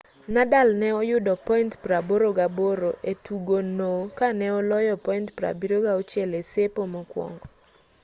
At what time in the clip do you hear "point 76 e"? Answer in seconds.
5.05-6.43